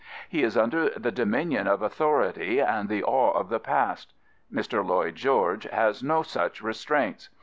He 0.29 0.41
is 0.41 0.57
under 0.57 0.89
the 0.89 1.11
dominion 1.11 1.67
of 1.67 1.83
authority 1.83 2.57
and 2.59 2.89
the 2.89 3.03
awe 3.03 3.37
of 3.39 3.49
the 3.49 3.59
past. 3.59 4.15
Mr. 4.51 4.83
Lloyd 4.83 5.13
George 5.13 5.65
has 5.65 6.01
no 6.01 6.23
such 6.23 6.59
restraints. 6.59 7.29